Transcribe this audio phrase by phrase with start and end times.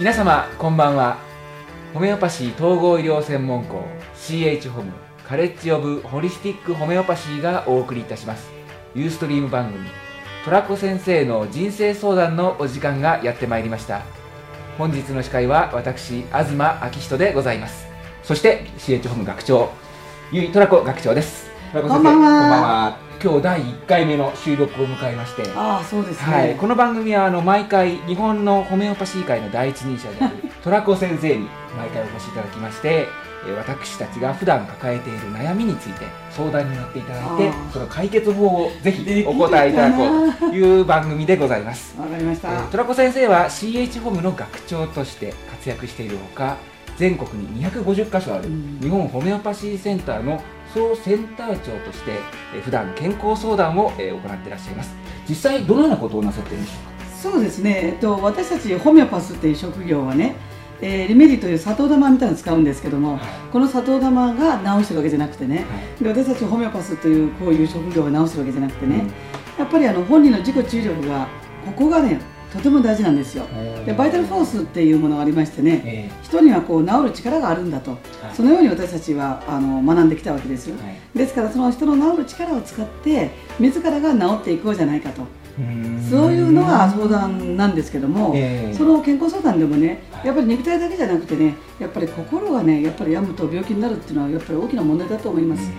[0.00, 1.18] 皆様こんばんは。
[1.92, 3.84] ホメオパシー統合医療専門校
[4.16, 4.92] CH ホム
[5.28, 8.50] カレッジオブホリスティックホメオパシーがお送りいたします。
[8.94, 9.86] ユーストリーム番組
[10.42, 14.00] トラコ先生の人生相談のお時間がやってまいりました。
[14.78, 17.86] 本日の司会は私東昭人でございます。
[18.22, 19.68] そして CH ホム学長
[20.32, 21.50] ゆいトラコ学長です。
[21.74, 33.08] こんばんは今日第1回目の収録を迎えましてああそうですね、はい、この番組はあの毎回日本のホメオパシー界の第一人者であるトラコ先生に毎回お越しいただきまして
[33.46, 41.94] えー私たちが普段抱えている悩みについて相談に乗っていただいてその解決法をぜひおな答えいただこうという番組でございます。
[42.00, 46.56] わかりました、えートラコ先生は CH ホームの学長として活躍しているほか
[46.96, 48.78] 全国に250カ所あるうん。
[48.80, 52.12] 日本ホメオパシーセンターの総センター長として
[52.54, 54.94] えー普段健康相談をえー行っていらっしゃいます。
[55.28, 57.30] 実際どのようなことをなさっているんでしょうか？
[57.32, 60.36] そうですね、えっと、私たちホメオパスっていう職業はね、
[60.80, 63.20] えーリメディという砂糖玉みたいなのを使うんですけども、はい。
[63.52, 65.62] この砂糖玉が治してるわけじゃなくてね、は
[66.00, 66.02] い。
[66.02, 69.04] で私たちホメオパスというこういう職業が治してるわけじゃなくてね、
[69.58, 71.28] やっぱりあの本人の自己注力が
[71.66, 72.20] ここがね
[72.52, 73.44] とても大事なんですよ。
[73.86, 78.00] でバイタルフォースっていうものがありましてねえ人にはこう治る力があるんだと、はい。
[78.34, 81.18] そのように私たちはあの学んできたわけですよ、ーはい。
[81.18, 85.22] ですからその人の治る力を使って自らが治っていこうじゃないかと。
[86.08, 88.74] そういうのが相談なんですけども、ええ。
[88.74, 90.26] その健康相談でもねはい。
[90.28, 95.70] やっぱり肉体だけじゃなくてねやっぱり心がねやっぱり病むと病気になるっていうのはやっぱり大きな問題だと思います、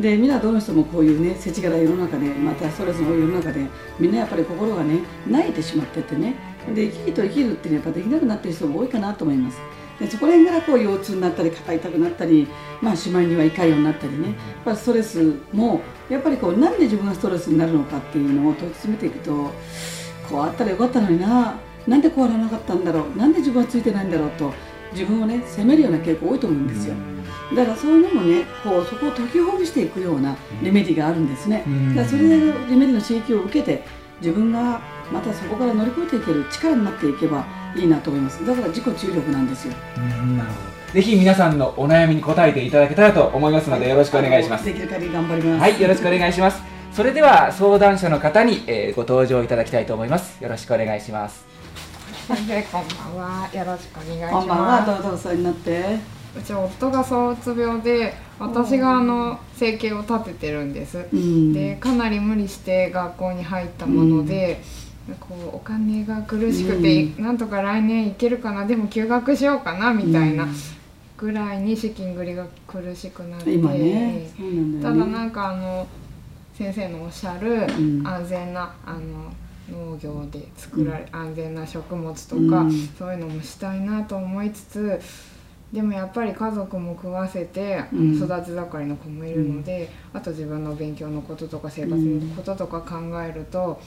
[0.00, 3.66] でみんなどの人もこういうね世知辛い世の中でまたストレスの多い世の中で
[3.98, 6.34] みんなやっぱり心がね泣いてしまっててね。
[6.74, 9.58] で生き生きと生きるっていうのはやっぱできなくなってる人も多いかなと思います。
[10.00, 12.46] でそこら辺からこう腰痛になったり肩痛くなったり
[12.82, 14.26] まあしまいには胃潰瘍になったりね。
[14.26, 19.50] やっぱストレスもやっぱりこうなんで自分がストレスになるのかっていうのを問い詰めていくと
[20.28, 21.58] こうあったらよかったのにな。
[21.86, 23.16] なんでこうあらなかったんだろう。
[23.16, 24.52] なんで自分はついてないんだろうと
[24.92, 26.94] 自分をね責めるような傾向多いと思うんですよ、
[27.54, 31.88] だからそういうのもねこうそこを解きほぐしていくようなレメディがあるんですね、うん。
[31.94, 33.84] だからそれでレメディの刺激を受けて
[34.20, 34.80] 自分が
[35.12, 37.44] またそこから乗り越えていける力になっていけば
[37.76, 38.44] いいなと思います。
[38.44, 39.74] だから自己注力なんですよ。
[39.96, 40.76] うんなるほど。
[40.92, 44.64] ぜひ皆さんのお悩みに答えていただけたらと思いますのでよろしくお願いします。
[44.64, 45.60] できる限り頑張ります。
[45.60, 46.62] はいよろしくお願いします。
[46.92, 50.42] それでは相談者の方に、えーご登場いただきたいと思います。
[50.42, 51.44] よろしくお願いします。
[52.26, 53.48] こんばんは。
[53.52, 54.32] よろしくお願いします。
[54.32, 54.86] こんばんは。
[54.86, 55.98] どうぞお世話になって
[56.38, 61.52] うち夫が躁うつ病で私があの生計を立ててるんです、うん。
[61.52, 64.60] でかなり無理して学校に入ったもので、
[65.20, 68.66] こうお金が苦しくて、うなんとか来年行けるかな？
[68.66, 70.54] でも休学しようかなみたいなうん。
[71.16, 73.54] ぐらいに資金繰りが苦しくなって。
[73.54, 75.86] 今ねそうなんだただなんかあの
[76.52, 78.06] 先生のおっしゃるん。
[78.06, 79.32] 安全なあの
[79.70, 82.88] 農業で作られ、安全な食物とか、うん。
[82.98, 85.00] そういうのもしたいなと思いつつ
[85.72, 88.16] でもやっぱり家族も食わせて、うん。
[88.16, 93.80] 育ち盛りの子もいるので、あと自分の勉強のこととか生活のこととか考えると、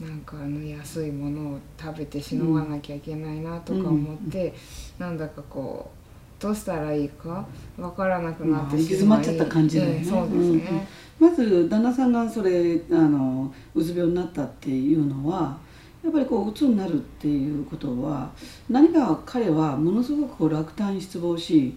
[0.00, 4.54] なんかあの安いものを食べてしのがなきゃいけないなとか思って、
[4.98, 5.90] なんだかこ
[6.38, 7.46] うどうしたらいいか
[7.78, 9.98] わからなくなってしまい、まあ行き詰まっちゃった感じだよね。
[9.98, 15.56] ええそうですね、まず旦那さんがそれあのうつ病になったっていうのは
[16.04, 18.30] やっぱりこううつになるっていうことは
[18.68, 21.76] 何か彼はものすごくこう落胆失望し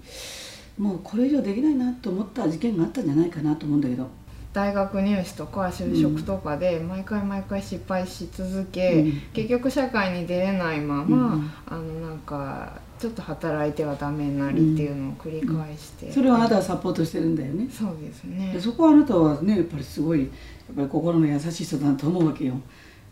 [0.78, 4.08] もうこれ以上できないなと思った事件があったんじゃないかなと思うんだけど、
[4.54, 9.22] 大学入試とか就職とかで毎回毎回失敗し続け、うん。
[9.34, 11.52] 結局社会に出れないまま、うん。
[11.68, 17.68] あのなんかちょっと働いてはダメになりっていうのを繰り返して、それをあなたはサポートしてるんだよね。
[17.72, 18.54] そうですね。
[18.54, 20.30] でそこはあなたはねやっぱりすごいやっ
[20.76, 22.54] ぱり心の優しい人だと思うわけよ。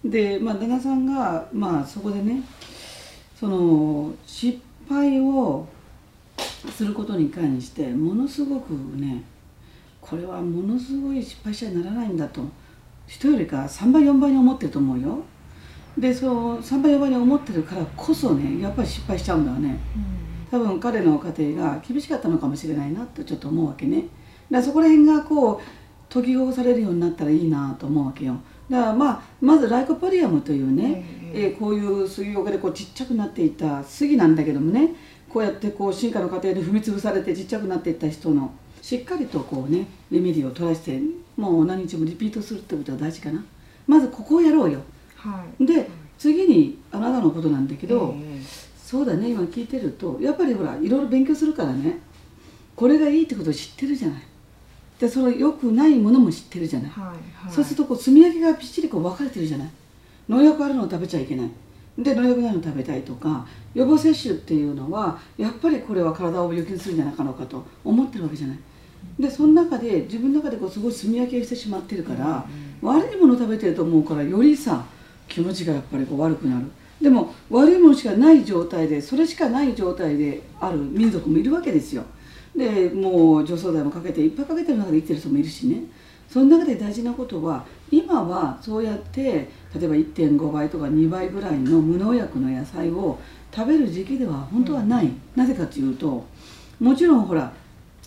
[0.05, 2.41] で、まあ、旦那さんが、まあ、そこでね
[3.39, 5.67] その失敗を
[6.71, 9.23] することに関してものすごくね
[9.99, 12.41] これはものすごい失敗者にならないんだと
[13.07, 15.19] 人よりか3倍4倍に思ってると思うよ。
[15.97, 19.79] でそう3倍4倍に思ってるからこそねやっぱり失敗しちゃうんだよね。
[20.51, 24.09] 多分彼の家庭が厳しかったのかもしれないなってちょっと思うわけねだか
[24.51, 28.37] らそこら辺がこう解きほぐされるようになったらいいなと思うわけよ
[28.70, 31.47] だからまあまずライコポリアムというね、ええ。
[31.47, 34.96] ーこういう杉岡でこうちっちゃくなっていた杉なんだけどもね
[35.29, 41.02] こうやってこう進化の過程で踏み潰されてちっちゃくなっていった人のしっかりとこうねレメディを取らせて
[41.35, 43.44] もう何日もリピートするってことが大事かな。
[43.88, 44.79] まずここをやろうよ。
[45.16, 45.66] はい。
[45.66, 48.41] で次にあなたのことなんだけど、え。
[48.85, 52.00] そうだね今聞いてるとやっぱりほらいろいろ勉強するからね
[52.76, 54.22] これがいいってことを知ってるじゃない
[55.00, 57.09] でその良くないものも知ってるじゃない、えはい
[57.46, 57.53] はい。
[57.53, 59.70] そうするとこう積み上げがぴっちりこう分かれてるじゃない。
[60.30, 61.50] 農薬あるのを食べちゃいけない。
[61.97, 68.59] で飲みたくないの食べたいとか予防接種っていうのはやっぱりこれは体を病気にするんじゃないかのかと思ってるわけじゃない。
[69.20, 72.46] でその中で自分の中でこうすごい炭焼きをしてしまってるから、
[72.82, 74.86] 悪いものを食べてると思うからよりさ
[75.28, 76.66] 気持ちがやっぱりこう悪くなる。
[77.02, 82.03] でも悪いものしかない状態でそれしかない状態である民族もいるわけですよ
[82.55, 85.84] でもう除草剤もかけていっぱいかけてる中で生きてる人もいるしね。
[86.29, 93.19] その中で大事なことは今はそうやって例えば1.5倍とか2倍ぐらいの無農薬の野菜を
[93.53, 96.25] 食べる時期では本当はない、なぜかというと
[96.79, 97.53] もちろんほら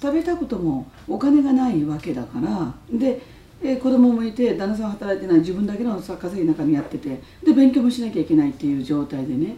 [0.00, 2.74] 食べたこともお金がないわけだから。
[2.90, 3.20] で、
[3.62, 9.56] えー子供もいて旦那さん働いてない自分だけのさ稼ぎの中にやっててで勉強もしなきゃいけないっていう状態でね。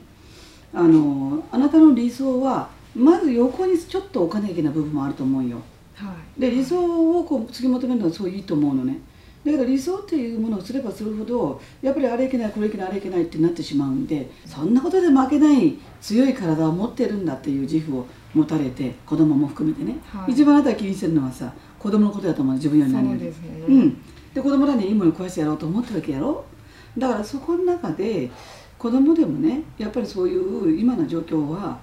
[0.73, 5.59] あのあなたの理想はまず横にちょっと置かなきゃいけない部分もあると思うよ。
[5.95, 6.41] はい。
[6.41, 8.99] で理想をこう突き求めるのはそういいと思うのね。
[9.45, 20.33] だけど理想っていうものをすればするほどやっぱりあれいけないこれいけないあれいけないってなってしまうんでそんなことで負けない強い体を持ってるんだっていう自負を持たれて子供も含めてね、はい。
[20.33, 22.93] 一番あなたが気にしてるのはさ子供のことだと思うの自分より。
[22.93, 23.21] 何より。
[23.21, 24.03] そうですね、うん、
[24.35, 26.45] で子供らにいいものを食わしてやろうと思ってるわけやろ。
[26.99, 28.31] だからそこの中で
[28.77, 31.79] 子供でもねやっぱりそういう今の状況は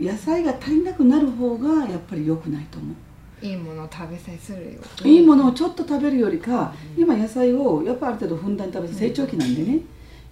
[0.00, 3.46] 野菜が足りなくなる方がやっぱり良くないと思う。
[3.46, 4.80] いいものを食べさえするよ。
[5.04, 9.80] いいものをちょっと食べるよりか、今野菜をやっぱある程度ふんだんに食べて成長期なんでね、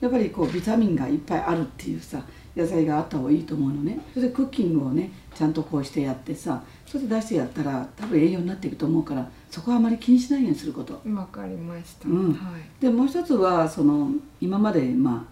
[0.01, 2.23] やっぱりこうビタミンがいっぱいあるっていうさ
[2.57, 4.01] 野菜があった方がいいと思うのね。
[4.15, 11.01] それでクッキングをねちゃんとこうしてやってさそれで出してやったら多分栄養になっていくと思うからそこはあまり気にしないようにすること。
[11.11, 12.33] わかりました、うん。
[12.33, 12.63] はい。
[12.81, 14.11] でもう一つはその
[14.41, 15.27] 今までま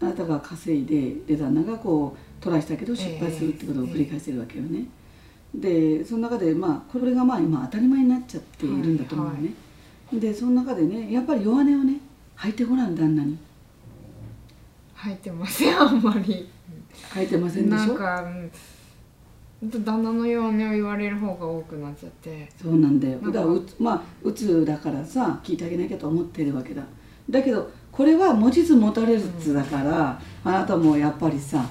[0.00, 4.86] ああなたが稼いでで旦那がこうトライしたけど失敗するってことを繰り返してるわけよね、
[5.54, 9.54] でその中でまあこれがまあ今当たり前になっちゃっているんだと思うね、
[10.10, 10.20] はい。
[10.20, 12.00] でその中でねやっぱり弱音をね
[12.34, 13.38] 吐いてごらん旦那に。
[14.94, 16.48] 入ってませんあんまり。
[17.10, 17.86] 吐いてませんでしょ？
[17.88, 18.22] なんか、
[19.62, 22.48] うん、旦那のように言われる方が多くなっちゃって。
[22.60, 23.18] そうなんだよ。
[23.18, 26.82] だからうつまあうつだからさ聞いてあげなきゃと思ってるわけだ。
[27.28, 31.66] だけどこれは持ちつ持たれつだから、あなたもやっぱりさ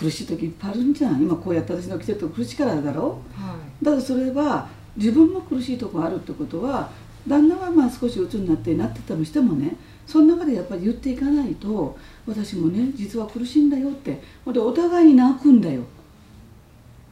[0.00, 1.20] 苦しい時いっぱいあるんじゃん。
[1.20, 3.20] 今こうやって私の来てると苦しいからだろ。
[3.34, 3.84] はい。
[3.84, 4.66] だからそれは
[4.96, 6.90] 自分も苦しいとこあるってことは
[7.28, 9.76] 旦那はまあ少し鬱になってなってたとしてもね
[10.06, 15.82] その中でやっぱり言っていかないと私もね実は苦しいんだよってほんでお互いに泣くんだよ。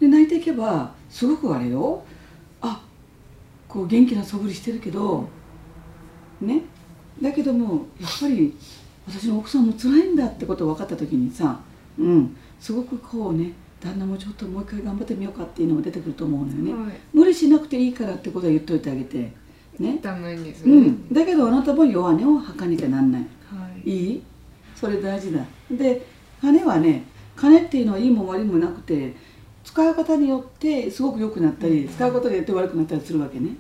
[0.00, 2.02] で泣いていけばすごくあれよ。
[2.62, 2.82] あ
[3.69, 5.29] こう元気な素振りしてるけど
[6.41, 6.62] ね。
[7.20, 8.56] だけどもやっぱり
[9.06, 11.61] 私の奥さんも辛いんだってことを分かった時にさ
[11.99, 17.00] うんすごくこうね旦那もちょっともう一回頑張ってみようかっていうのが出てくると思うのよね、はい。
[17.12, 19.32] 無理しなくていいからってことは言っといてあげて。
[19.78, 19.99] ね。
[20.02, 21.12] ダメですね、うん。
[21.12, 23.22] だけどあなたも弱音を吐かなきゃなんない。
[23.22, 23.90] はい。
[23.90, 24.22] いい？
[24.75, 25.44] それ大事だ。
[25.70, 26.05] で
[26.40, 27.05] 金はね
[27.37, 29.14] 金っていうのはいいも悪いもなくて
[29.64, 33.50] 使い方によってすごく良くなったり使うことによって悪くなったりするわけね。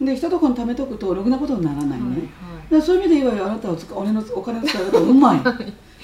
[0.00, 2.18] で一とこに貯めとくとろくなことにならないね、はい
[2.66, 5.40] だからそういう意味で言えばよあなたは使うお金のお金の使い方うまい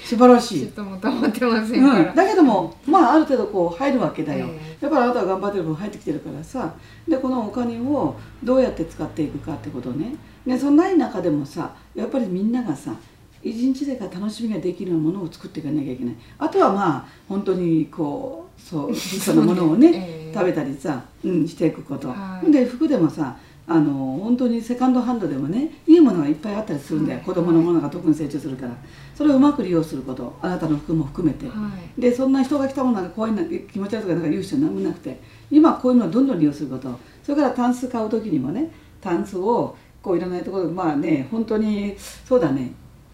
[0.03, 0.59] 素晴らしい。
[0.61, 6.73] ちょっとも溜まってませんから、うん、だけどもまあある程度こう入るわけだよ、えやっぱりあなたが頑張ってる分入ってきてるからさ。
[7.07, 10.15] でこのお金をどうやって使っていくかってことね。
[10.45, 12.93] でそのない中でもさやっぱりみんながさ
[13.41, 16.15] 一日でか楽しみができるようなものを作っていかなきゃいけない。
[16.37, 20.33] あとはまあ本当にこうそう そのものをね、ええ。
[20.33, 22.51] 食べたりさ、うん、していくこと、はい。
[22.51, 27.25] で服でもさあの本当にセカンドハンドでもねいいものがいっぱいあったりするんだよ、はい。
[27.25, 28.75] 子供のものが特に成長するから
[29.15, 30.37] それをうまく利用すること。
[30.41, 31.53] あなたの服も含めて、は
[31.97, 32.01] い。
[32.01, 35.19] でそんな人が来たものなんか怖いな気持ち悪いとかなんか言う人は何もなくて。
[35.51, 36.99] 今こういうのをどんどん利用すること。
[37.23, 42.71] それからタンス買う時にもねタンスをこういらないところでまあね本当にそうだね。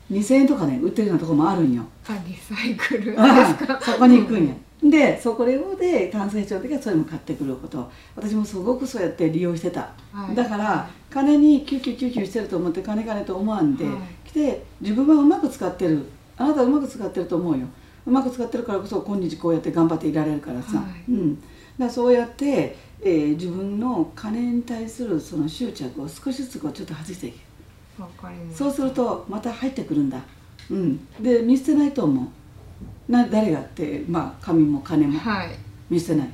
[0.10, 1.84] 2000円とかね売ってるようなところもあるんよ。
[2.08, 7.91] あリサイクルですあかあそこに行くんやでそこででタンス必要な時はそれも買ってくること。
[8.15, 10.36] 私もすごくそうやって利用してた、はい。
[10.36, 13.95] だから金にキュッキュッキュッキュしてると思って金金と思わんで、はい。
[14.25, 16.05] 来て自分はうまく使ってる。
[16.38, 17.67] あなたはうまく使ってると思うよ。
[18.05, 21.12] うまく使ってるからこそ今日こうやって頑張っていられるからさ、はい。
[21.12, 21.43] うん、
[21.77, 27.36] だそうやって、えー自分の金に対するその執着を少しずつこうちょっと外していく。
[28.55, 30.21] そうするとまた入ってくるんだ、
[30.71, 32.25] うん、で見捨てないと思う
[33.10, 35.50] な誰がってまあ紙も金もはい。
[35.89, 36.30] 見捨てない。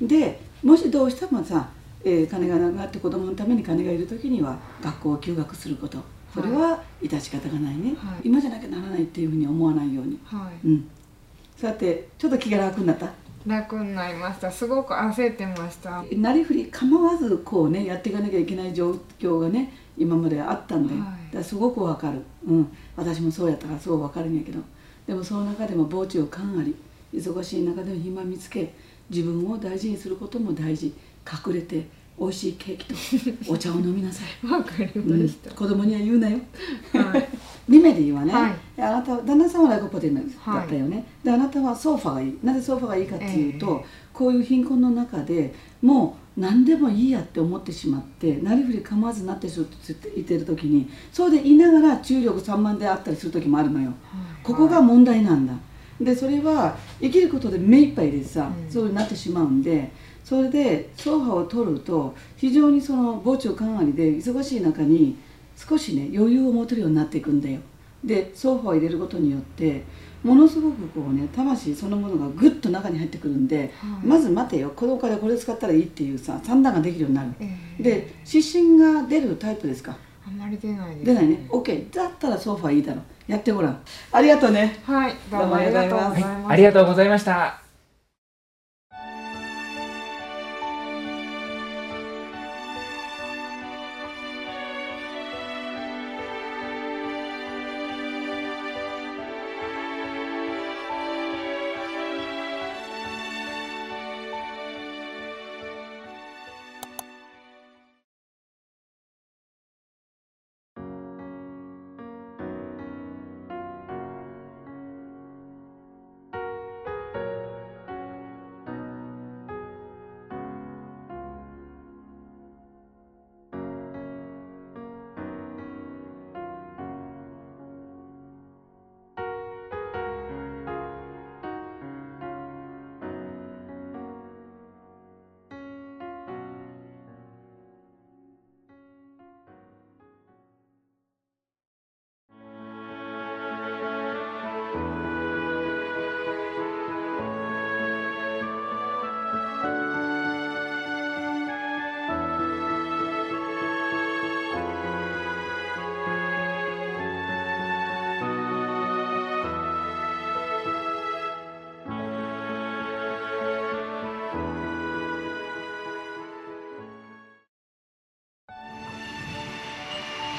[0.00, 1.68] でもしどうしてもさ、
[2.04, 5.98] えー金がなくなって子供のために金がいる時には学校を休学すること。
[6.32, 8.28] それは致し方がないね、はい。
[8.28, 10.18] 今じゃなきゃならないっていうふうに思わないように。
[10.24, 10.66] はい。
[10.66, 10.88] うん。
[11.56, 13.10] そうやってちょっと気が楽になった。
[13.46, 14.50] 楽になりました。
[14.50, 16.04] すごく焦ってました。
[16.16, 21.00] なりふり構わずこうねやっていかなきゃいけない状況がね今まであったんで、は
[21.30, 21.34] い。
[21.34, 24.60] だすごくわかる、うん、私もそうやったからすごいわかるんやけど
[25.06, 26.74] でもその中でも傍聴感あり
[27.12, 28.72] 忙しい中でも暇見つけ
[29.10, 30.92] 自分を大事にすることも大事。
[31.46, 31.86] 隠れて
[32.18, 32.86] 美味しいケーキ
[33.46, 34.46] と お茶を飲みなさい。
[34.46, 36.38] わかりまうんした、子供には言うなよ。
[36.92, 37.28] はい。
[37.68, 38.82] リメディはね、はい。
[38.82, 40.66] あなたは旦那さんはライコポテンだはい。
[40.66, 42.38] ったよね、であなたはソファがいい。
[42.42, 53.92] なぜソファがいいかっていうと、えこういう貧困の中でもう何でもいいやって思ってしまってなりふり構わずなってしまっていてる時にそうでいながら注力散漫であったりする時もあるのよ。
[54.42, 55.54] ここが問題なんだ。
[56.00, 58.70] でそれは生きることで目いっぱいでさ、うん。
[58.70, 59.92] そうになってしまうんで
[60.24, 65.16] それでソファを取ると非常にその傍聴感ありで忙しい中に
[65.56, 67.60] 少しね余裕を持てるようになっていくんだよ。
[68.02, 69.84] でソファを入れることによって
[70.22, 73.64] ものすごくこうね魂そのものがグッと中に入ってくるんで、は
[74.02, 74.06] い。
[74.06, 74.72] まず待てよ。
[74.76, 77.30] このお金これ使ったらいいっていうさ算段ができるようになる。
[77.40, 77.82] ええ。
[77.82, 79.96] で湿疹が出るタイプですか？
[80.26, 81.46] あんまり出ないです出ないね。
[81.50, 83.02] OK だったらソファいいだろ。
[83.26, 83.80] やってごらん。
[84.12, 84.78] ありがとうね。
[84.84, 85.14] はい。
[85.30, 87.61] どうもありがとうございます、はい、ありがとうございました。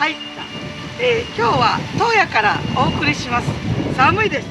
[0.04, 0.20] はい、
[1.00, 3.48] えー今日は東野からお送りします。
[3.96, 4.48] 寒いです、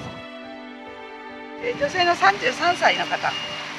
[1.61, 3.29] えー女性の33歳の方。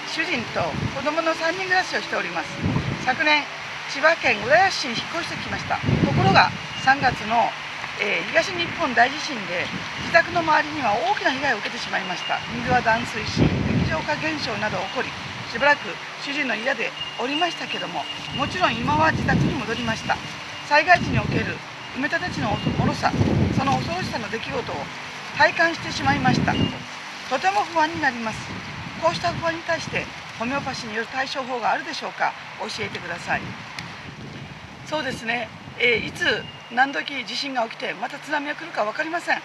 [0.05, 0.61] 主人と
[0.93, 2.53] 子供の3人暮らしをしております。
[3.01, 3.41] 昨年
[3.89, 5.81] 千葉県浦安市に引っ越してきました。
[6.05, 6.53] ところが
[6.85, 7.49] 3月の、
[7.97, 9.65] えー東日本大地震で
[10.05, 12.37] 自宅の周りには大きな被害を受けてしまいました。
[12.53, 15.09] 水は断水し液状化現象など起こり
[15.49, 15.89] しばらく
[16.21, 18.05] 主人の家でおりましたけども
[18.37, 20.42] もちろん今は自宅に戻りました。
[20.73, 21.53] 災害時における
[21.95, 22.49] 埋め立て地の
[22.79, 23.11] 脆さ
[23.55, 24.75] その恐ろしさの出来事を
[25.37, 26.51] 体感してしまいました。
[26.51, 28.39] とても不安になります。
[28.99, 30.03] こうした不安に対して
[30.39, 32.33] ホメオパシーによる対処法があるでしょうか。
[32.59, 33.41] 教えてください。
[34.87, 36.25] そうですね、えーいつ
[36.73, 39.37] 何時地震が起きてまた津波が来るか分かりません。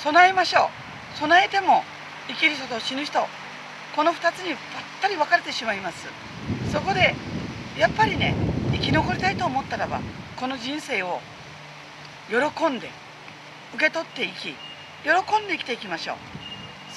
[0.00, 0.68] 備えましょ
[1.14, 1.16] う。
[1.16, 1.84] 備えても
[2.26, 3.20] 生きる人と死ぬ人
[3.94, 4.58] この2つにばっ
[5.00, 6.08] たり分かれてしまいます。
[6.72, 7.14] そこで
[7.78, 8.34] やっぱりね
[8.80, 10.00] 生き残りたいと思ったらば
[10.36, 11.20] この人生を
[12.28, 12.36] 喜
[12.68, 12.88] んで
[13.74, 14.54] 受け取っていき
[15.04, 15.10] 喜
[15.44, 16.16] んで生きていきましょう。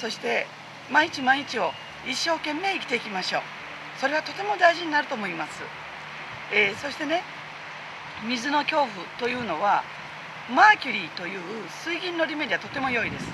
[0.00, 0.46] そして
[0.90, 1.70] 毎日毎日を
[2.08, 3.42] 一生懸命生きていきましょう。
[4.00, 5.62] それはとても大事になると思います、
[6.52, 7.22] えーそしてね
[8.28, 8.88] 水の恐怖
[9.18, 9.84] というのは
[10.54, 11.40] マーキュリーという
[11.84, 13.26] 水銀のリメディはとても良いです。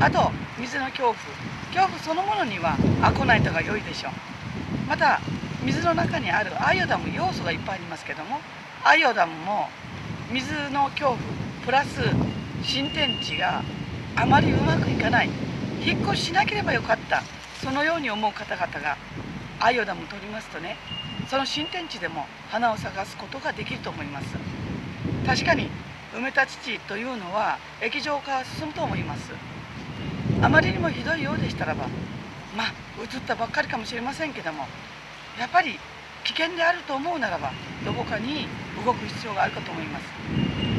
[0.00, 1.14] あと水の恐怖。
[1.74, 4.12] 恐怖そのものにはアコナイトが良いでしょう。
[4.88, 5.20] また
[5.64, 8.40] 水の中にあるアイオダム要素がいっぱいありますけども
[8.84, 9.68] アイオダムも
[10.32, 11.18] 水の恐怖
[11.64, 12.00] プラス
[12.62, 13.62] 新天地が
[14.16, 15.30] あまりうまくいかない。
[15.84, 17.22] 引っ越ししなければよかった。
[17.62, 18.96] そのように思う方々が
[19.60, 20.76] アイオダムを取りますとね
[21.28, 24.26] その新天地でも花を咲かすことができると思います。
[25.26, 25.68] 確かに
[26.14, 29.32] 埋め立ち地というのは液状化が進むと思います。
[30.42, 31.88] あまりにもひどいようでしたらば
[32.56, 34.66] まあ移ったばっかりかもしれませんけども
[35.38, 35.78] やっぱり
[36.24, 37.52] 危険であると思うならば
[37.84, 38.48] どこかに
[38.84, 40.06] 動く必要があるかと思います。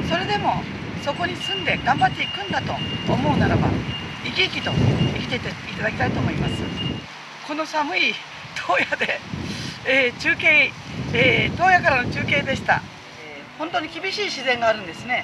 [0.09, 0.63] それでも
[1.03, 2.73] そこに住んで頑張っていくんだと
[3.11, 3.67] 思うならば
[4.23, 6.55] 生き生きと生きていていただきたいと思います。
[7.47, 8.13] この寒い
[8.55, 9.19] 東野で、
[9.85, 10.71] えー中継、
[11.13, 12.81] えー東野からの中継でした、
[13.21, 15.23] えー本当に厳しい自然があるんですね、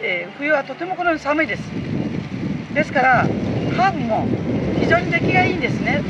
[0.00, 1.62] えー冬はとてもこのように寒いです。
[2.72, 3.24] ですから
[3.76, 4.26] ハーブも
[4.80, 6.02] 非常に出来がいいんですね。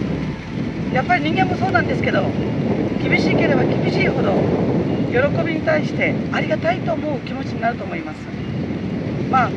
[0.95, 2.23] やっぱり人間もそうなんですけど
[3.03, 4.33] 厳しければ厳しいほど
[5.11, 8.19] 喜びに対してありがたいと思う気持ちになると思います。
[9.29, 9.51] まあ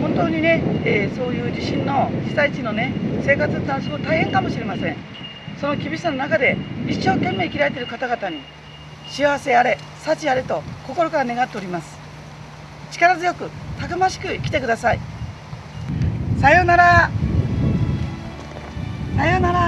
[0.00, 4.96] 本当にね、えー、そういう地震の被災地のね生活ってのはすごい大変かもしれません。
[5.60, 8.38] その厳しさの中で一生懸命生きられている方々に
[9.08, 11.98] 幸せあれ幸あれと心から願っております。
[12.92, 15.00] 力強くたくましく生きてください。
[16.40, 17.10] さようなら。
[19.16, 19.67] さようなら。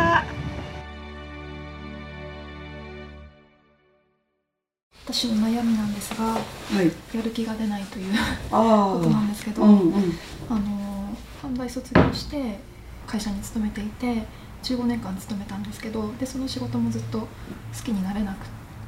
[5.12, 6.40] 私の悩みなんですが、は
[6.80, 8.12] い、やる気が出ないという
[8.48, 12.60] ことなんですけど、うんうん、あの販売卒業して
[13.08, 14.24] 会社に勤めていて
[14.62, 17.26] 15年間勤めたんですけどでその仕事もずっと好
[17.84, 18.36] きになれな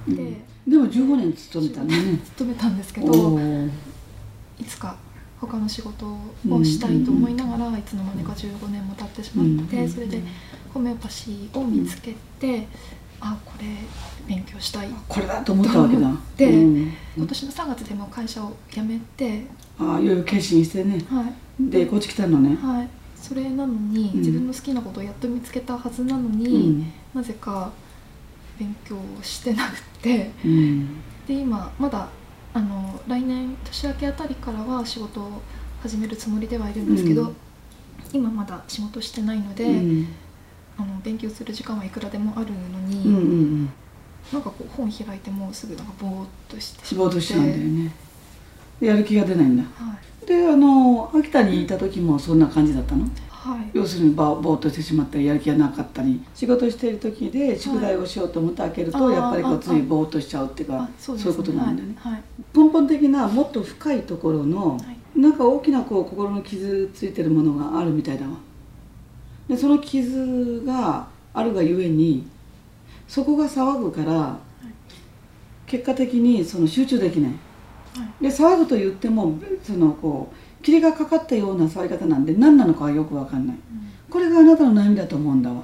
[0.06, 2.18] くて、うん、でも15年勤めたね。
[2.24, 3.38] 勤めたんですけど
[4.60, 4.96] いつか
[5.40, 10.22] 他の仕事をしたいと思いながら、いつの間にか15年も経ってしまって、それで
[10.72, 12.68] ホメオパシーを見つけて、
[13.24, 13.66] あこれ
[14.26, 14.88] 勉強したい。
[15.08, 16.10] これだと思ったわけだ。
[16.36, 19.46] で、うん、今年の3月でも会社を辞めて。
[19.78, 22.56] ああいよいよ決心してね、はい、でこっち来たのね。
[22.56, 22.88] はい。
[23.16, 27.70] それなのに、うん、自分の好きなことをやっと見つけたはずなのに、うん、なぜか
[28.58, 30.30] 勉強してなくて、
[31.28, 32.08] で今まだ
[32.52, 35.40] あの来年年明けあたりからは仕事を
[35.80, 37.32] 始めるつもりではいるんですけど、
[38.12, 39.80] 今まだ仕事してないので、
[40.78, 43.72] あの勉強する時間はいくらでもあるのに、うんうんうん、
[44.32, 47.92] なんかこう本開いてもすぐなんかぼーっとしてぼーっとしちゃうんだよね。
[48.80, 53.06] やる気が出ないんだ、はい、であの秋田にいた時もそんな感じだったの？
[53.28, 56.20] はい、要するにぼーっとしてしまったりやる気がなかったり。
[56.34, 62.22] 仕事している時で宿題をしようと思って開けると、はい、やっぱりこうついぼーっとしちゃうっていうかそう、ね,、いうことなんだよね、はい、
[62.56, 64.82] 根本的なもっと深いところの、は
[65.16, 68.36] い、なんか大きなこう心の傷ついてるものがあるみたいだわ
[69.48, 72.26] でその傷があるがゆえに
[73.08, 74.38] そこが騒ぐから、
[75.66, 77.32] 結果的にその集中できない、
[78.20, 83.56] で騒ぐと言ってもそのこう霧がかかったような騒ぎ方なんで何なのかはよく分かんない、
[84.08, 85.62] これがあなたの悩みだと思うんだわ。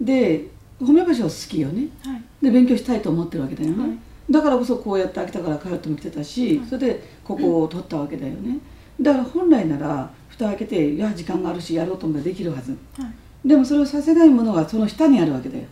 [0.00, 0.48] で
[0.80, 3.98] 褒め橋は好きよね、はい、で勉強したいと思ってるわけだよね、はい、
[4.30, 8.58] だからこそこうやって秋田から通っても来てたし、はい、それでここを取ったわけだよね。
[8.98, 13.04] だから本来なら蓋開けていや時間があるしやろうと思えばできるはず、は
[13.44, 15.64] い、でもそれをさせないものがその下にあるわけだよ、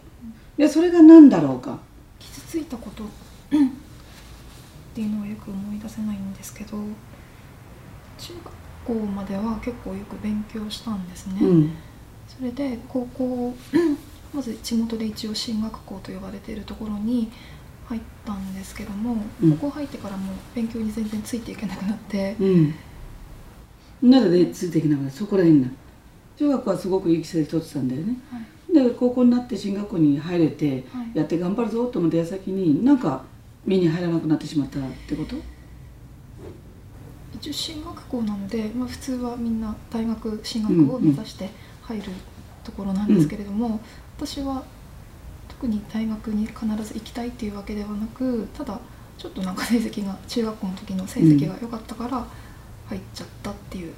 [0.56, 1.78] でそれが何だろうか。
[2.18, 3.04] 傷ついたこと。
[4.98, 6.76] っていうのはよく思い出せないんですけど
[8.18, 8.34] 中
[8.84, 11.72] 学校までは結構よく勉強したんですね、うん、
[12.26, 13.54] それで高校
[14.34, 17.30] まず地元で一応進学校と呼ばれているところに
[17.86, 22.74] 入ったんですけども、うん、ここ入ってからも勉強に全然ついていけなくなって、うん
[24.02, 25.68] ならでついていけなくなそこらへんな
[26.36, 28.38] 中学はすごくいい規制取ってたんだよね、は
[28.82, 30.84] い、で高校になって進学校に入れて、
[31.14, 33.24] やって頑張るぞと思って矢先になんか
[33.64, 35.34] 身に入らなくなってしまったってこと？
[37.34, 41.50] 一応進学校なので、まあ、普通はみんな大学進学を目指して
[41.82, 42.04] 入る
[42.64, 43.80] ところなんですけれども、うんうん、
[44.16, 44.62] 私は
[45.48, 48.80] 特に大学に必ず行きたいっていうわけではなくただ
[49.16, 52.26] ちょっとなんか成績が中学校の時の成績が良かったから、
[52.88, 53.92] 入っちゃったっていう。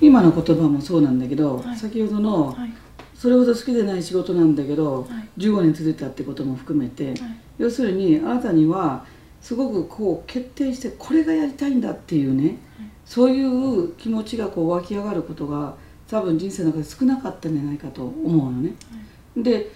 [0.00, 2.72] 今の言葉もそうなんだけど、はい、先ほどの、はい、
[3.14, 7.14] それほど好きでない仕事なんだけど、はい、15年続いたってことも含めて、
[7.58, 9.04] 要するにあなたには
[9.42, 12.56] すごくこう決定してこれがやりたいんだっていうね、
[13.04, 15.74] そういう気持ちがこう湧き上がることが
[16.08, 18.72] 多分人生の中で少なかったんじゃないかと思うのね。
[19.36, 19.70] で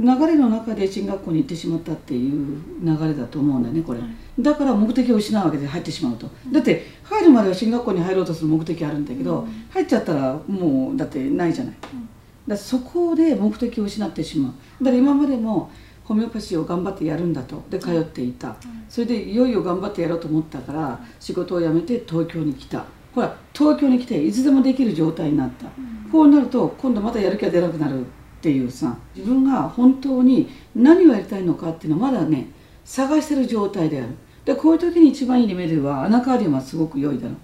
[0.00, 12.08] 流れの中で進学校に行ってしまったっていう流れだと思うんだよねこれ、はい、だから目的を失うわけで入ってしまうと、うん、だって入るまでは進学校に入ろうとする目的あるんだけど、うん、入っちゃったらもうだってないじゃない、うん、
[12.46, 14.52] だそこで目的を失ってしまう。
[14.84, 15.70] だから今までも
[16.04, 17.62] ホメオパシーを頑張ってやるんだと。
[17.68, 18.56] で通っていた、
[18.88, 22.84] それでいよいよ頑張ってやろうと思ったから仕事を辞めて東京に来た。
[23.14, 25.66] ほら東京に来ていつでもできる状態になった、
[26.10, 28.06] こうなると今度またやる気が出なくなる
[28.38, 32.46] っていうさ自分が本当に何をやりたいのかっていうのはまだね
[32.84, 34.08] 探してる状態である。
[34.44, 37.34] でこういう時に一番いいリメディはアナカーリウムはすごく良いだろう。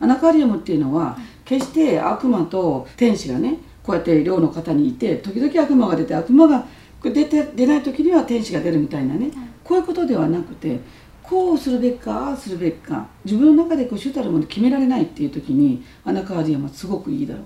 [0.00, 6.64] アナカーリウムっていうのは決して悪魔と天使がねこうやって寮の方にいて時々悪魔が出て悪魔が
[7.02, 9.30] 出て出ない時には天使が出るみたいなね
[9.62, 10.78] こういうことではなくて
[11.22, 17.44] こうするべきかああするべきか自分の中でこう主たるもの決められないっていう時にアナカーリウムはすごくいいだろう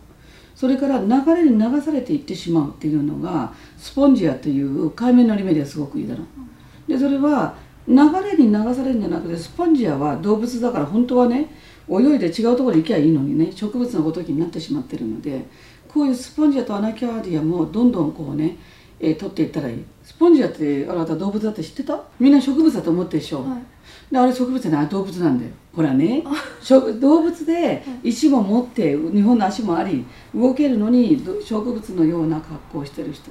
[0.58, 6.90] それから流れに流されていってしまうっていうのがスポンジアという海面のリメディはすごくいいだろう。
[6.90, 7.54] でそれは
[7.86, 11.48] 流れに流されるんじゃなくてスポンジアは動物だから本当はね
[11.88, 15.44] 泳いで違うところに行きゃいいのにね植物のごときになってしまってるので
[15.86, 18.56] こういうスポンジアとアナキャディアもどんどんこうね、
[18.98, 19.84] えー、取っていったらいい。
[20.02, 22.02] スポンジアってあなた動物だって知ってた？
[22.18, 23.62] みんな植物だと思ってでしょ、はい、
[24.10, 25.50] であれ植物じゃない動物なんだよ。
[25.74, 26.24] ほらね。
[27.00, 33.30] 動物で石も持って日本の足もあり動けるのに植物のような格好をしてる人。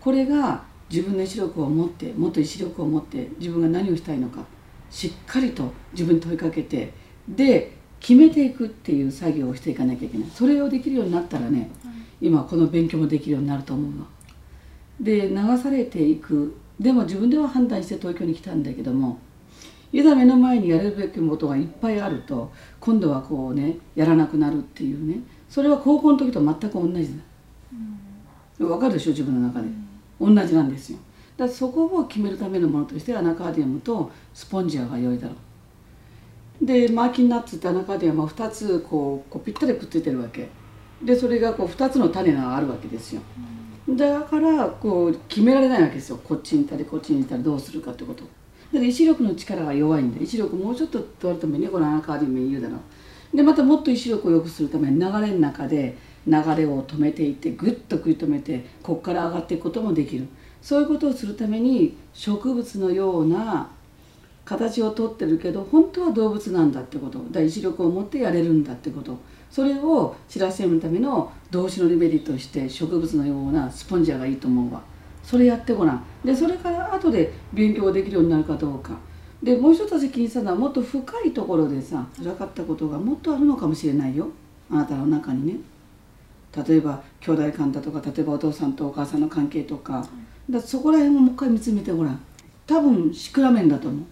[0.00, 4.44] これが自分の意志力を持ってもっと意志力を持って自分が何をしたいのか
[4.90, 6.92] しっかりと自分に問いかけて
[7.28, 10.28] で決めていくっていう作業をしていかなきゃいけない。
[10.30, 11.70] それをできるようになったらね、
[12.20, 14.06] 今この勉強もできるようになると思うわ
[15.00, 16.56] で流されていく。
[16.78, 19.18] でも自分では判断して東京に来たんだけども
[19.92, 25.20] いざ目の前にやるべきことがいっぱいあると今度はこうねやらなくなるっていうね。
[25.48, 27.22] それは高校の時と全く同じだ、
[28.60, 29.68] うん、分かるでしょ自分の中で、
[30.20, 30.98] うん、同じなんですよ。
[31.36, 35.34] だからそこを決めるためのものとしてアナカーディアムとスポンジアが良いだろ
[36.62, 36.66] う。
[36.66, 40.48] でマーキンナッツってアナカーディアムは2つこうこうぴったりくっついてるわけ。
[41.02, 43.20] でそれがこう2つの種があるわけですよ、
[43.90, 46.18] だからこう決められないわけですよ。
[46.24, 48.24] こっちにいたりこっちにいたりどうするかってこと
[48.72, 52.76] だから意志力の力が弱いんで意志力もうちょっと取るためにこのアナカーディアム言うだろ
[53.32, 60.26] うでまたもっと意志力を良くするために流れの中で流れを止めていってぐっと食い止めてここから上がっていくこともできる。
[60.60, 63.70] そういうことをするために植物のような
[64.44, 67.20] 形をとってるけど本当は動物なんだってこと。
[67.30, 69.16] だ意志力を持ってやれるんだってこと。
[69.50, 74.82] それを知らせるための動詞のリベリとして植物のようなスポンジャーがいいと思うわ。
[75.26, 76.04] それやってごらん。
[76.24, 78.96] でそれから後で勉強できるようになるかどうか。
[79.42, 84.28] でもう一つ気にしたのはもっと深いところでさ辛かったことがもっとあるのかもしれないよ。
[84.70, 85.56] あなたの中にね。
[86.66, 90.06] 例えば兄弟間だとか例えばお父さんとお母さんの関係とか。
[90.48, 92.20] だそこら辺をもう一回見つめてごらん。
[92.64, 94.04] 多分シクラメンだと思う。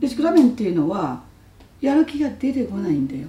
[0.00, 1.22] でシクラメンっていうのは
[1.80, 3.28] やる気が出てこないんだよ。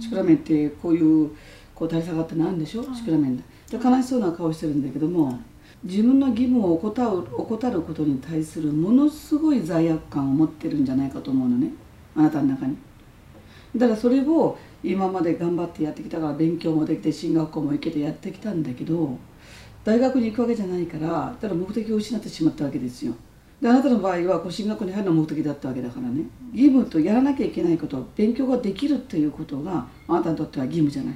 [0.00, 1.30] シクラメンってこういう
[1.74, 2.82] こう垂れ下がってなんでしょ？
[2.94, 3.42] シクラメンだ。
[3.42, 5.38] で悲しそうな顔してるんだけども
[5.84, 11.72] 自分の義務を怠る怠ることに対するものすごい罪悪感を持ってるんじゃないかと思うのね。
[12.16, 12.76] あなたの中に。
[13.76, 19.18] だからそれを今まで頑張ってやってきたから勉強もできて進学校も行けてやってきたんだけど
[19.84, 23.14] 大学に行くわけじゃないからただ目的を失ってしまったわけですよ。
[23.60, 26.24] であなたの場合はこう進学校に入るのが目的だったわけだからね。
[26.52, 31.14] 義務とやらなきゃいけないこと勉強ができるっていうことがあなたにとっては義務じゃない。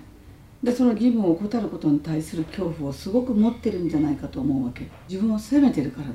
[0.62, 4.88] でその義務を怠ることに対する恐怖をすごく持ってるんじゃないかと思うわけ。
[5.09, 6.14] 自分を責めてるからだ。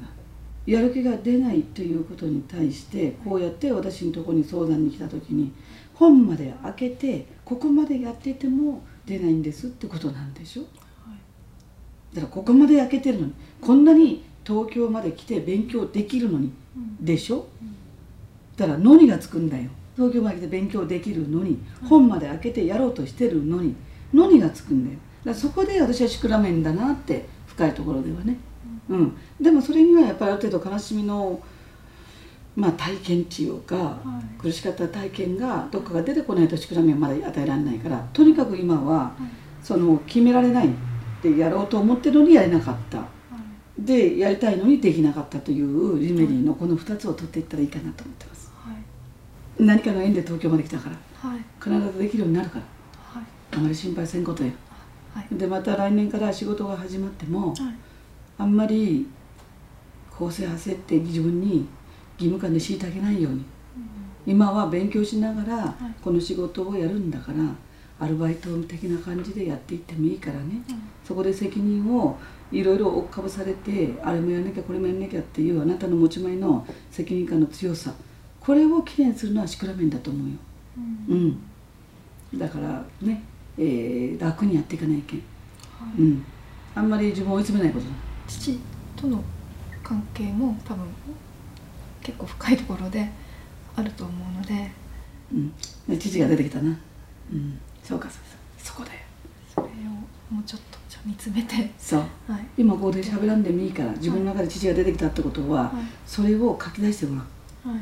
[0.65, 5.53] やる気が出ないということに対してこうやって私のとこに相談に来た時に
[5.93, 10.63] 本まで開けてここまでやっていても出ないんですってことなんでしょ？
[12.13, 17.75] だからここまで焼けてるのにこんなに東京まで来て勉強できるのに、うん、でしょ、うん、
[18.57, 19.69] だからのにがつくんだよ。
[19.95, 23.75] 東京まで来て勉強できるのに、うん、本まで開けてやろうとしてるのに
[24.13, 24.99] のにがつくんだよ。
[25.25, 28.37] だそこで私はシクラメンだなって深いところではね、
[28.89, 31.41] うん、でもそれにはやっぱりある程度悲しみの
[32.55, 33.99] まあ、体験っていうか、は
[34.35, 39.11] い、苦しかった体験がどっかが出てこないとシクラメンはまだ与えられないからとにかく今は、
[39.61, 40.71] その決められないっ
[41.21, 43.03] てやろうと思ってるのにやれなかった、
[43.77, 52.69] でやりたいのにできなかったというリメリーのこの2つを取っていったらいいかなと思ってます、はい、何かの縁で東京まで来たから、はい、必ずできるようになるから、はい、
[53.57, 54.51] あまり心配せんことよ、
[55.13, 57.53] はい、でまた来年から仕事が始まっても、
[58.37, 59.07] あんまり
[60.15, 61.67] 構成焦って自分に
[62.19, 63.43] 義務感で強いてあげないように、うん、
[64.25, 67.37] 今は勉強しながらこの仕事をやるんだから、
[67.99, 72.17] アルバイト的な感じでやっていってもいいからね、うん、そこで責任を
[72.51, 77.93] いろいろ追っかぶされてあれもやんなきゃこれもやんなきゃっていうあなたの持ち前の責任感の強さ。
[78.39, 80.35] これをきれいにするのはシクラメンだと思うよ、
[81.09, 81.39] うん、
[82.33, 83.21] うん、だからね、
[83.57, 85.19] えー、楽にやっていかないけん、
[85.79, 86.25] はい、うん、
[86.75, 87.91] あんまり自分を追い詰めないことだ。
[88.27, 88.59] 父
[88.95, 89.23] との
[89.83, 90.85] 関係も多分
[92.01, 93.09] 結構深いところで
[93.75, 94.71] あると思うので、
[95.89, 96.77] うん、父が出てきたな、
[97.31, 97.59] うん。
[97.83, 98.21] そうかそう
[98.57, 98.99] そこだよ。
[99.53, 99.69] それを
[100.33, 101.71] もうちょっとじゃ見つめて。
[101.77, 105.71] そう、はい、今ここで喋らんでもいいから自分の中で父が出てきたってことは、はい、
[106.05, 107.27] それを書き出してごらん、はい、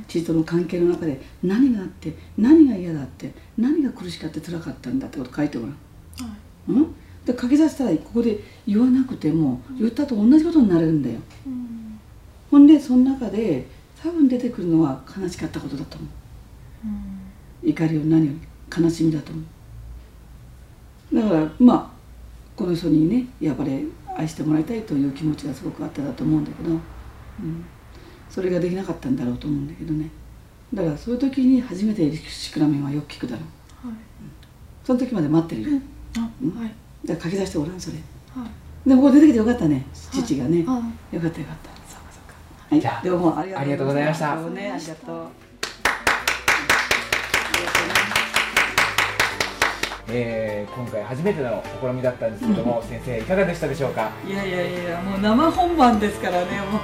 [0.07, 5.77] 父との関係の中で何があって何が嫌だって何が苦しかって辛かったんだってこと書いてごらん、は
[6.69, 6.95] い、うん？
[7.25, 11.15] で書き出したらここで言わなくても、言ったと同じことになれるんだよ、
[11.47, 11.99] うん、
[12.51, 13.65] ほんでその中で
[14.01, 16.09] 多分出てくるのは悲しかったことだと思う、
[17.63, 19.45] うん、怒りを何より悲しみだと思う。
[21.15, 21.95] だからまあ
[22.55, 26.79] この人にねやっぱり愛してもらいたいという気持ちがすごくあっただと思うんだけど、うん、
[28.29, 30.09] それができなかったんだろうと思うんだけどね。
[30.73, 33.41] だからそういう時に初めてシクラメンはよく聞くだろ
[33.85, 33.97] う、はい、
[34.83, 36.49] その時まで待ってるよ、うん。
[36.49, 36.59] うん。
[36.59, 36.71] はい、
[37.05, 37.97] だから書き出してごらんそれ、
[38.35, 38.45] は
[38.85, 39.85] い、でもこれ出てきてよかったね。
[39.93, 40.81] 父がね、は
[41.13, 41.69] い、よかったよかった。
[41.89, 42.35] そうかそうか。
[42.71, 44.35] はい、じゃあどうもありありがとうございました。
[44.35, 45.27] どうもねありがとう
[50.07, 54.11] えー今回初めての試みだったんですけども、先生いかがでしたでしょうか？
[54.27, 56.81] いやいやいやもう生本番ですからねもう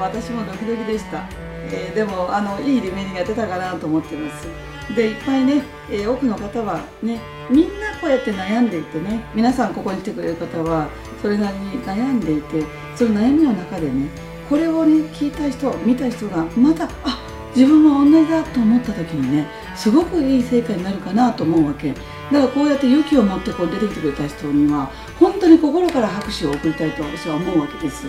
[0.00, 1.28] 私もドキドキでした、
[1.70, 4.48] えーでもあのいいリメリが出たかなと思ってます。
[4.94, 10.88] でいっぱいね、えー多くの方はねみんなこうやって悩んでいてね皆さんここに来てくれる方は
[11.20, 12.64] それなりに悩んでいて
[12.96, 14.08] その悩みの中でね
[14.48, 17.20] これをね聞いた人見た人がまたあ
[17.54, 21.92] 自分も同じだと思った時にねすごくいい成果になるかなと思うわけ。
[21.92, 28.06] だからこうやって勇気を持ってこう出てきてくれた人には本当に心から拍手を送りたいと私は思うわけです。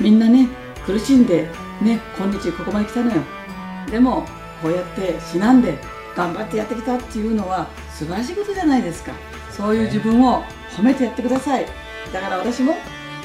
[0.00, 0.48] みんなね
[0.86, 1.48] 苦しんで
[1.80, 3.22] ね今日ここまで来たのよ。
[3.90, 4.26] でも
[4.62, 5.78] こうやってしなんで
[6.16, 9.12] 頑張ってやってきたっていうのは素晴らしいことじゃないですか。
[9.50, 10.42] そういう自分を
[10.76, 11.66] 褒めてやってください。
[12.12, 12.74] だから私も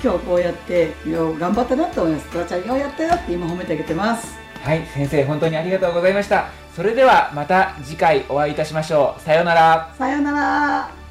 [0.03, 2.29] 今日こうやってよう頑張ったなと思います。
[2.29, 4.37] トラちゃんようやったよって今褒めてあげてます。
[4.63, 6.49] はい先生本当にありがとうございました。
[6.75, 9.21] それではまた次回お会いいたしましょう。
[9.21, 9.93] さようなら。
[9.97, 11.04] さようなら